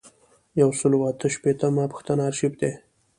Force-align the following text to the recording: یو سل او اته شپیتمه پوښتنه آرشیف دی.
یو 0.61 0.69
سل 0.79 0.91
او 0.97 1.01
اته 1.09 1.27
شپیتمه 1.35 1.83
پوښتنه 1.93 2.21
آرشیف 2.29 2.53
دی. 2.61 2.71